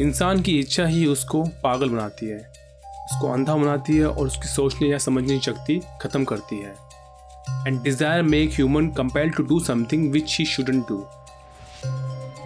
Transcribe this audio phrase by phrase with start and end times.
[0.00, 4.88] इंसान की इच्छा ही उसको पागल बनाती है। उसको अंधा बनाती है और उसकी सोचने
[4.88, 6.74] या समझने की शक्ति खत्म करती है।
[7.66, 10.98] And desire make human compel to do something which he shouldn't do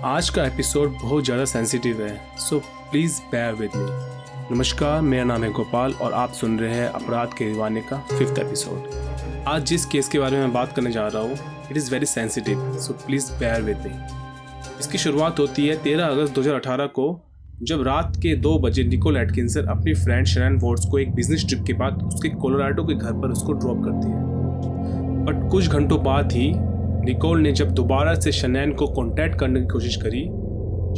[0.04, 2.58] आज का एपिसोड बहुत ज़्यादा सेंसिटिव है so
[2.90, 7.34] please bear with me नमस्कार, मेरा नाम है गोपाल और आप सुन रहे हैं अपराध
[7.34, 11.06] के दीवाने का फिफ्थ एपिसोड आज जिस केस के बारे में मैं बात करने जा
[11.06, 13.92] रहा हूँ it is very sensitive so please bear with me
[14.80, 17.06] इसकी शुरुआत होती है 13 अगस्त 2018 को
[17.62, 21.62] जब रात के दो बजे निकोल एटकिंसन अपनी फ्रेंड शनैन वॉर्ड्स को एक बिज़नेस ट्रिप
[21.66, 26.32] के बाद उसके कोलोराडो के घर पर उसको ड्रॉप करती है। बट कुछ घंटों बाद
[26.32, 26.50] ही
[27.04, 30.24] निकोल ने जब दोबारा से शनैन को कॉन्टैक्ट करने की कोशिश करी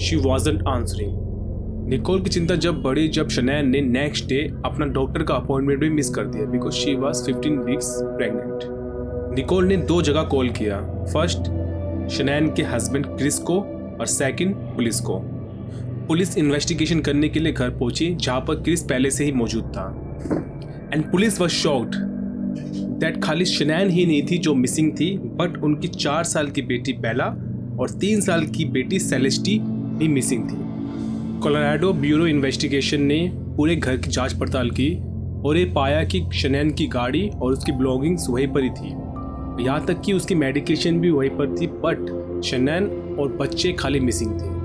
[0.05, 5.23] शी वॉजेंट आंसरिंग निकोल की चिंता जब बढ़ी जब शनैन ने नेक्स्ट डे अपना डॉक्टर
[5.23, 10.02] का अपॉइंटमेंट भी मिस कर दिया because she was fifteen weeks pregnant Nicole ने दो
[10.02, 10.80] जगह कॉल किया।
[11.12, 11.42] फ़र्स्ट
[12.16, 13.61] शनैन के हस्बैंड क्रिस को
[14.00, 15.22] और सेकंड पुलिस को।
[16.09, 19.87] पुलिस इन्वेस्टिगेशन करने के लिए घर पहुँची, जहाँ पर क्रिस पहले से ही मौजूद था।
[20.93, 21.95] And police was shocked
[23.01, 26.93] that खाली शनैन ही नहीं थी जो मिसिंग थी बट उनकी चार साल की बेटी
[26.93, 27.25] बेला
[27.81, 30.57] और तीन साल की बेटी सेलेस्टी भी मिसिंग थी।
[31.41, 33.21] कोलोराडो ब्यूरो इन्वेस्टिगेशन ने
[33.57, 34.91] पूरे घर की जाँच पड़ताल की
[35.45, 38.89] और ये पाया कि शनैन की गाड़ी और उसकी ब्लॉगिंग्स वहीं पर ही थी।
[39.65, 42.87] यहाँ तक कि उसकी मेडिकेशन भी वहीं पर थी बट शनैन
[43.21, 44.56] और बच्चे खाली मिसिंग थे।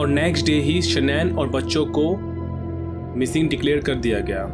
[0.00, 2.16] और नेक्स्ट डे ही शनैन और बच्चों को
[3.18, 4.44] मिसिंग डिक्लेयर कर दिया गया।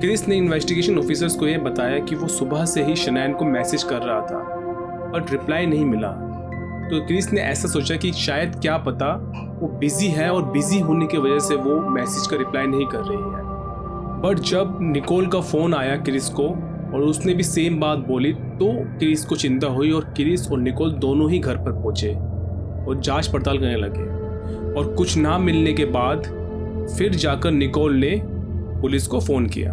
[0.00, 3.82] क्रिस ने इन्वेस्टिगेशन ऑफिसर्स को यह बताया कि वो सुबह से ही शनैन को मैसेज
[3.82, 4.38] कर रहा था
[5.14, 6.10] बट रिप्लाई नहीं मिला।
[6.90, 9.12] तो क्रिस ने ऐसा सोचा कि शायद क्या पता
[9.60, 12.98] वो बिज़ी है और बिज़ी होने की वजह से वो मैसेज का रिप्लाई नहीं कर
[12.98, 13.48] रही है।
[14.22, 16.48] बट जब निकोल का फ़ोन आया क्रिस को
[16.94, 20.92] और उसने भी सेम बात बोली तो क्रिस को चिंता हुई और क्रिस और निकोल
[20.92, 24.19] दोनों ही घर पर पहुँचे और जाँच पड़ताल करने लगे।
[24.76, 26.22] और कुछ ना मिलने के बाद
[26.98, 28.20] फिर जाकर निकोल ने
[28.82, 29.72] पुलिस को फ़ोन किया।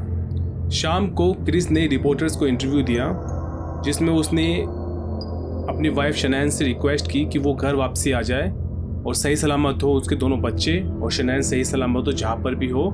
[0.69, 3.09] शाम को क्रिस ने रिपोर्टर्स को इंटरव्यू दिया,
[3.85, 4.47] जिसमें उसने
[5.69, 8.50] अपनी वाइफ शनैन से रिक्वेस्ट की कि वो घर वापसी आ जाए
[9.06, 12.68] और सही सलामत हो उसके दोनों बच्चे और शनैन सही सलामत हो, जहाँ पर भी
[12.68, 12.88] हो।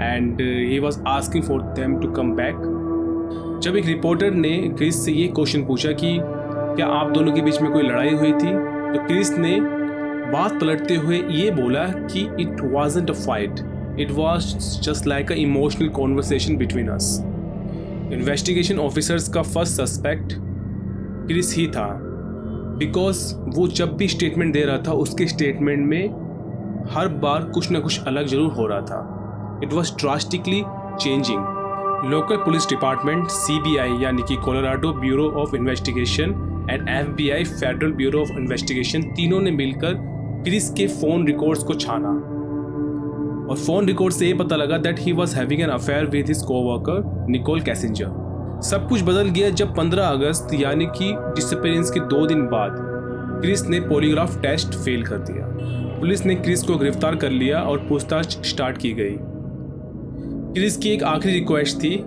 [0.00, 5.12] And he was asking for them to come back जब एक रिपोर्टर ने क्रिस से
[5.12, 8.52] ये क्वेश्चन पूछा कि क्या आप दोनों के बीच में कोई लड़ाई हुई थी
[8.92, 9.58] तो क्रिस ने
[10.32, 13.60] बात पलटते हुए ये बोला कि it wasn't a fight
[14.00, 14.46] it was
[14.82, 17.18] just like a emotional conversation between us
[18.12, 20.32] investigation officers का फ़र्स्ट सस्पेक्ट
[21.28, 21.86] क्रिस ही था.
[22.78, 26.08] बिकॉज़ वो जब भी स्टेटमेंट दे रहा था, उसके स्टेटमेंट में
[26.94, 29.60] हर बार कुछ ना कुछ अलग ज़रूर हो रहा था.
[29.64, 30.62] It was drastically
[31.00, 36.34] changing local police department C B I यानी कि Colorado Bureau of Investigation
[36.70, 39.94] and F B I Federal Bureau of Investigation तीनों ने मिलकर
[40.44, 42.08] क्रिस के फ़ोन रिकॉर्ड्स को छाना।
[43.50, 46.42] और फ़ोन रिकॉर्ड से ये पता लगा that he was having an affair with his
[46.42, 48.06] coworker Nicole Kessinger
[48.62, 52.76] सब कुछ बदल गया जब 15 अगस्त, यानी कि डिसअपेरेंस के दो दिन बाद,
[53.42, 55.46] क्रिस ने पॉलीग्राफ टेस्ट फेल कर दिया।
[56.00, 59.16] पुलिस ने क्रिस को गिरफ़्तार कर लिया और पूछताछ स्टार्ट की गई।
[60.54, 62.04] क्रिस की एक आखिरी रिक्वेस्ट थी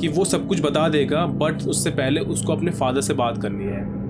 [0.00, 3.64] कि वो सब कुछ बता देगा बट उससे पहले उसको अपने फादर से बात करनी
[3.64, 4.01] है।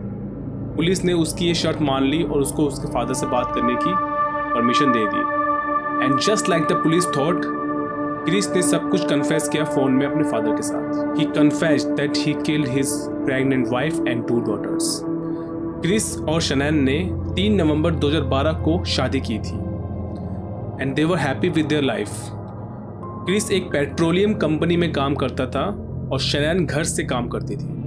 [0.76, 3.94] पुलिस ने उसकी ये शर्त मान ली और उसको उसके फादर से बात करने की
[4.54, 7.42] परमिशन दे दी। And just like the police thought
[8.24, 12.16] Chris ने सब कुछ कन्फेस किया फ़ोन में अपने फादर के साथ। He confess that
[12.16, 12.92] he killed his
[13.24, 15.00] pregnant wife and two daughters
[15.82, 16.98] Chris और शनैन ने
[17.34, 19.56] 3 नवंबर 2012 को शादी की थी।
[20.82, 22.08] And they were happy with their life
[23.26, 25.64] Chris एक पेट्रोलियम कंपनी में काम करता था
[26.12, 27.81] और शनैन घर से काम करती थी।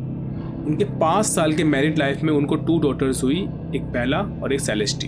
[0.68, 3.42] उनके पाँच साल के मैरिड लाइफ में उनको टू डॉटर्स हुई,
[3.76, 5.08] एक बेला और एक सेलेस्टी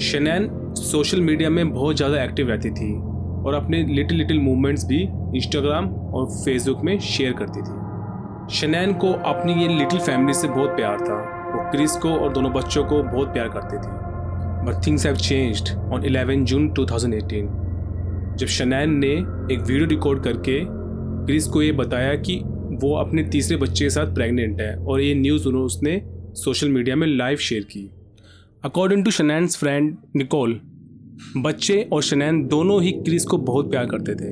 [0.00, 2.92] शनैन सोशल मीडिया में बहुत ज़्यादा एक्टिव रहती थी
[3.42, 5.00] और अपने लिटिल लिटिल मूवमेंट्स भी
[5.36, 10.70] इंस्टाग्राम और फेसबुक में शेयर करती थी। शनैन को अपनी ये लिटिल फैमिली से बहुत
[10.70, 11.16] प्यार था।
[11.54, 13.98] वो क्रिस को और दोनों बच्चों को बहुत प्यार करती थी।
[14.66, 17.48] But things have changed on 11 June 2018
[18.36, 19.12] जब शनैन ने
[19.54, 20.60] एक वीडियो रिकॉर्ड करके
[21.26, 22.40] क्रिस को ये बताया कि
[22.82, 26.00] वो अपने तीसरे बच्चे के साथ प्रेग्नेंट है और ये न्यूज़ उन्होंने उसने
[26.34, 27.90] सोशल मीडिया में लाइव शेयर की।
[28.64, 30.60] According to Shanann's friend Nicole
[31.36, 34.30] बच्चे और शनैन दोनों ही क्रिस को बहुत प्यार करते थे।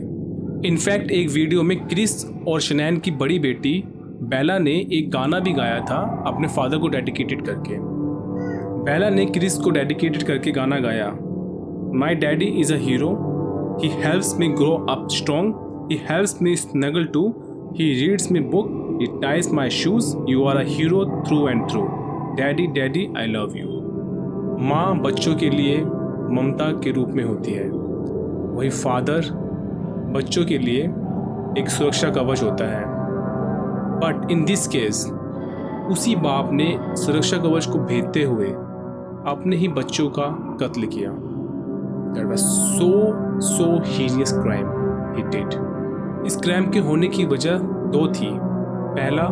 [0.68, 3.82] इनफैक्ट एक वीडियो में क्रिस और शनैन की बड़ी बेटी
[4.24, 7.76] बेला ने एक गाना भी गाया था अपने फादर को डेडिकेटेड करके।
[8.84, 11.10] बेला ने क्रिस को डेडिकेटेड करके गाना गाया
[11.94, 13.10] my daddy is a hero
[13.82, 17.28] he helps me grow up strong he helps me snuggle to
[17.74, 18.68] He reads me book,
[18.98, 21.88] he ties my shoes, you are a hero through and through.
[22.36, 23.66] Daddy daddy I love you
[24.68, 25.76] माँ बच्चों के लिए
[26.34, 29.30] ममता के रूप में होती है। वही फादर
[30.14, 30.82] बच्चों के लिए
[31.58, 32.84] एक सुरक्षा कवच होता है।
[34.00, 35.04] बट इन दिस केस
[35.90, 38.50] उसी बाप ने सुरक्षा कवच को भेजते हुए
[39.32, 40.28] अपने ही बच्चों का
[40.62, 42.90] कत्ल किया। That was so
[43.40, 44.66] so heinous crime
[45.16, 45.67] he did
[46.28, 47.58] इस क्रैम के होने की वजह
[47.92, 49.26] दो थी। पहला,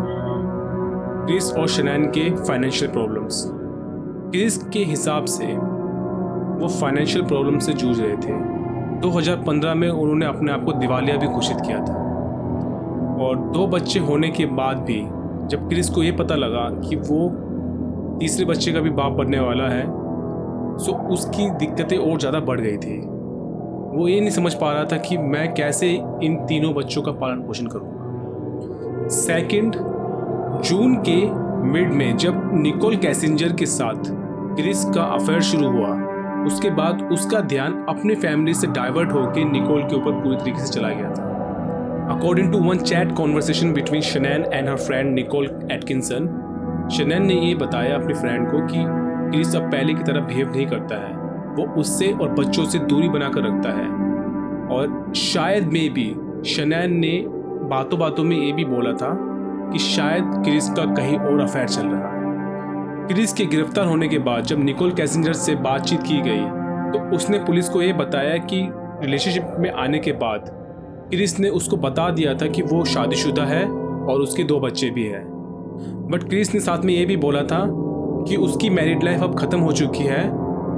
[1.27, 3.43] क्रिस और शनैन के फाइनेंशियल प्रॉब्लम्स।
[4.31, 8.33] क्रिस के हिसाब से वो फाइनेंशियल प्रॉब्लम से जूझ रहे थे।
[9.01, 11.95] 2015 में उन्होंने अपने आप को दिवालिया भी घोषित किया था।
[13.21, 15.01] और दो बच्चे होने के बाद भी
[15.49, 17.29] जब क्रिस को ये पता लगा कि वो
[18.21, 19.85] तीसरे बच्चे का भी बाप बनने वाला है
[20.79, 22.97] सो उसकी दिक्कतें और ज़्यादा बढ़ गई थी।
[23.97, 25.91] वो ये नहीं समझ पा रहा था कि मैं कैसे
[26.23, 29.73] इन तीनों बच्चों का पालन पोषण करूँगा। सेकंड
[30.63, 31.17] जून के
[31.69, 34.11] मिड में जब निकोल कैसेंजर के साथ
[34.57, 36.07] क्रिस का अफेयर शुरू हुआ
[36.45, 40.73] उसके बाद उसका ध्यान अपने फैमिली से डाइवर्ट होकर निकोल के ऊपर पूरी तरीके से
[40.73, 41.23] चला गया था।
[42.19, 46.29] According to one chat conversation between Shanann and her friend Nicole Atkinson,
[46.91, 48.85] Shanann ने ये बताया अपने फ्रेंड को कि
[49.33, 51.16] क्रिस अब पहले की तरह बिहेव नहीं करता है।
[51.57, 53.89] वो उससे और बच्चों से दूरी बनाकर रखता है।
[54.69, 56.15] और शायद में भी,
[56.47, 57.25] शनैन ने
[57.71, 59.17] बातों बातों में ये भी बोला था
[59.73, 62.25] कि शायद क्रिस का कहीं और अफेयर चल रहा है।
[63.07, 66.45] क्रिस के गिरफ़्तार होने के बाद जब निकोल कैसेंजर से बातचीत की गई
[66.87, 68.69] तो उसने पुलिस को ये बताया कि
[69.03, 70.51] रिलेशनशिप में आने के बाद
[71.11, 75.05] क्रिस ने उसको बता दिया था कि वो शादीशुदा है और उसके दो बच्चे भी
[75.05, 75.25] हैं।
[76.11, 77.61] बट क्रिस ने साथ में ये भी बोला था
[78.29, 80.23] कि उसकी मैरिड लाइफ अब ख़त्म हो चुकी है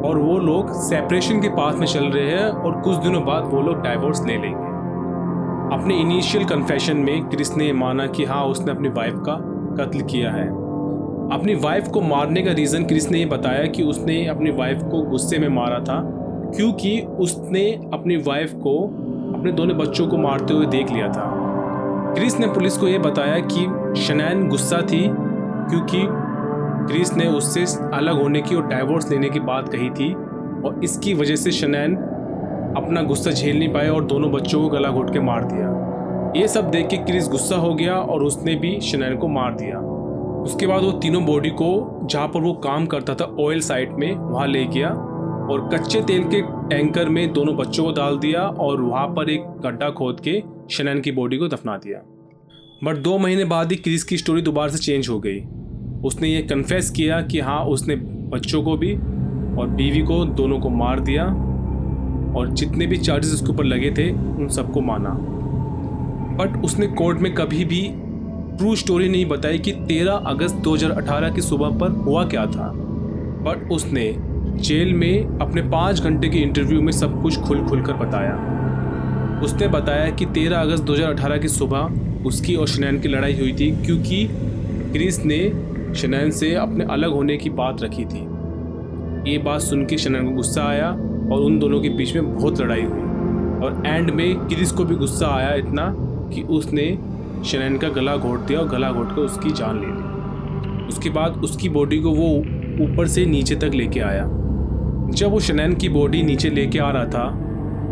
[0.04, 3.60] और वो लोग सेपरेशन के पास में चल रहे हैं और कुछ दिनों बाद वो
[3.60, 4.66] लोग डाइवोर्स ले लेंगे।
[5.74, 9.34] अपने इनिशियल कन्फेशन में क्रिस ने माना कि हाँ उसने अपनी वाइफ का
[9.78, 10.46] कत्ल किया है।
[11.32, 15.02] अपनी वाइफ को मारने का रीज़न क्रिस ने ये बताया कि उसने अपनी वाइफ को
[15.02, 16.00] गुस्से में मारा था,
[16.56, 18.82] क्योंकि उसने अपनी वाइफ को,
[19.38, 21.32] अपने दोनों बच्चों को मारते हुए देख लिया था।
[22.14, 25.02] क्रिस ने पुलिस को यह बताया कि शनैन गुस्सा थी,
[25.70, 25.98] क्योंकि
[26.88, 27.64] क्रिस ने उससे
[27.96, 30.12] अलग होने की और डाइवोर्स लेने की बात कही थी
[30.64, 31.96] और इसकी वजह से शनैन
[32.76, 36.48] अपना गुस्सा झेल नहीं पाया और दोनों बच्चों को गला घोट के मार दिया। ये
[36.48, 39.78] सब देख के क्रिस गुस्सा हो गया और उसने भी शनैन को मार दिया।
[40.42, 44.14] उसके बाद वो तीनों बॉडी को जहाँ पर वो काम करता था ऑयल साइट में,
[44.14, 44.90] वहाँ ले गया
[45.50, 49.44] और कच्चे तेल के टैंकर में दोनों बच्चों को डाल दिया और वहाँ पर एक
[49.60, 52.02] गड्ढा खोद के शनैन की बॉडी को दफना दिया।
[52.84, 55.40] बट दो महीने बाद ही क्रिस की स्टोरी दोबारा से चेंज हो गई।
[56.04, 58.94] उसने ये कन्फेस किया कि हाँ उसने बच्चों को भी
[59.58, 61.24] और बीवी को, दोनों को मार दिया
[62.34, 65.10] और जितने भी चार्जेस उसके ऊपर लगे थे, उन सबको माना।
[66.38, 67.80] बट उसने कोर्ट में कभी भी
[68.58, 72.72] ट्रू स्टोरी नहीं बताई कि 13 अगस्त 2018 की सुबह पर हुआ क्या था।
[73.44, 74.14] बट उसने
[74.58, 79.68] जेल में अपने पाँच घंटे के इंटरव्यू में सब कुछ खुल खुल कर बताया। उसने
[79.68, 84.28] बताया कि 13 अगस्त 2018 की सुबह उसकी और शनैन की लड़ाई हुई थी, क्योंकि
[84.92, 85.38] क्रिस ने
[85.94, 88.26] शनैन से अपने अलग होने की बात रखी थी।
[89.30, 90.90] ये बात सुन के शनैन को गुस्सा आया
[91.32, 93.00] और उन दोनों के बीच में बहुत लड़ाई हुई
[93.66, 95.94] और एंड में क्रिस को भी गुस्सा आया इतना
[96.34, 96.98] कि उसने
[97.44, 101.32] शनैन का गला घोट दिया और गला घोट कर उसकी जान ले ली। उसके बाद
[101.44, 102.28] उसकी बॉडी को वो
[102.84, 104.24] ऊपर से नीचे तक लेके आया।
[105.10, 107.28] जब वो शनैन की बॉडी नीचे लेके आ रहा था,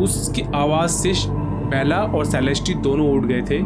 [0.01, 3.63] उसकी आवाज़ से पहला और सेलेस्टी दोनों उठ गए थे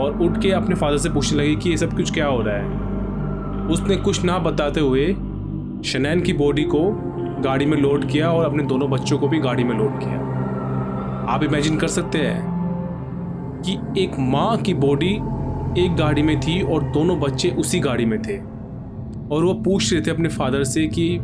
[0.00, 2.56] और उठ के अपने फादर से पूछने लगे कि ये सब कुछ क्या हो रहा
[2.56, 2.89] है?
[3.70, 5.06] उसने कुछ ना बताते हुए
[5.84, 6.80] शनैन की बॉडी को
[7.42, 10.18] गाड़ी में लोड किया और अपने दोनों बच्चों को भी गाड़ी में लोड किया।
[11.28, 15.12] आप इमेजिन कर सकते हैं कि एक माँ की बॉडी
[15.78, 18.38] एक गाड़ी में थी और दोनों बच्चे उसी गाड़ी में थे।
[19.34, 21.16] और वो पूछ रहे थे अपने फादर से कि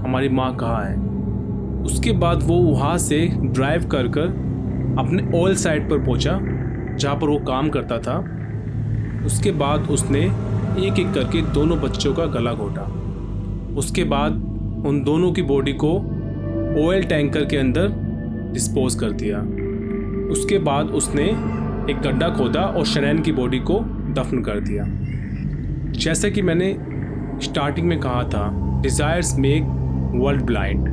[0.00, 0.96] हमारी माँ कहाँ है?
[1.82, 4.26] उसके बाद वो वहाँ से ड्राइव कर कर
[4.98, 6.38] अपने ऑयल साइड पर पहुँचा,
[6.96, 8.18] जहाँ पर वो काम करता था।
[9.26, 10.20] उसके बाद उसने
[10.76, 12.82] एक एक करके दोनों बच्चों का गला घोटा।
[13.78, 14.32] उसके बाद
[14.86, 15.90] उन दोनों की बॉडी को
[16.86, 17.88] ऑयल टैंकर के अंदर
[18.52, 19.38] डिस्पोज कर दिया।
[20.32, 21.24] उसके बाद उसने
[21.90, 23.78] एक गड्ढा खोदा और शनैन की बॉडी को
[24.14, 24.84] दफन कर दिया।
[25.98, 26.76] जैसा कि मैंने
[27.42, 28.50] स्टार्टिंग में कहा था
[28.82, 29.64] डिज़ायर्स मेक
[30.14, 30.92] वर्ल्ड ब्लाइंड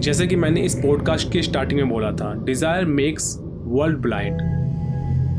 [0.00, 4.63] जैसे कि मैंने इस पॉडकास्ट के स्टार्टिंग में बोला था desire makes world blind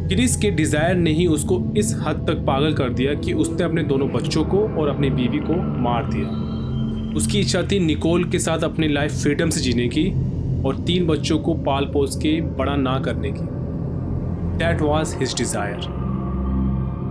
[0.08, 3.84] Chris के डिज़ायर ने ही उसको इस हद तक पागल कर दिया कि उसने अपने
[3.84, 8.64] दोनों बच्चों को और अपनी बीवी को मार दिया। उसकी इच्छा थी निकोल के साथ
[8.64, 10.06] अपनी लाइफ फ्रीडम से जीने की
[10.66, 13.48] और तीन बच्चों को पाल पोस के बड़ा ना करने की।
[14.58, 15.88] That was his desire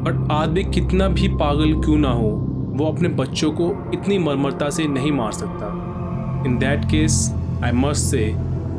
[0.04, 2.30] but आदमी कितना भी पागल क्यों ना हो,
[2.76, 5.66] वो अपने बच्चों को इतनी मरमरता से नहीं मार सकता।
[6.46, 7.30] In that case
[7.64, 8.32] I must say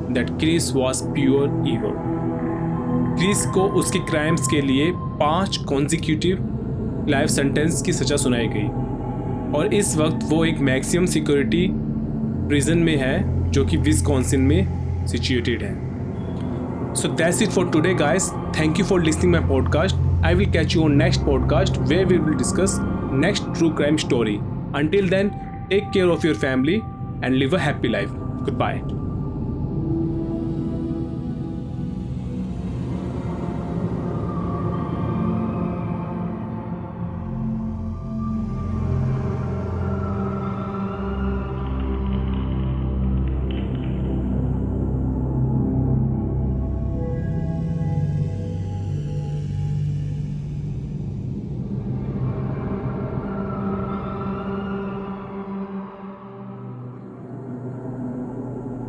[0.10, 2.04] that Chris was pure evil
[3.16, 6.38] Chris को उसके क्राइम्स के लिए पाँच कॉन्जिक्यूटिव
[7.10, 8.68] लाइफ सेंटेंस की सज़ा सुनाई गई।
[9.58, 11.68] और इस वक्त वो एक मैक्सिमम सिक्योरिटी
[12.48, 15.74] प्रिजन में है, जो कि विस्कॉन्सिन में सिचुएटेड है।
[16.96, 18.30] So that's it for today guys
[18.60, 19.96] thank you for listening my podcast
[20.26, 22.80] I will catch you on next podcast way we will discuss
[23.14, 24.36] next true crime story
[24.76, 25.30] until then
[25.70, 26.76] take care of your family
[27.24, 29.05] and live a happy life good Goodbye.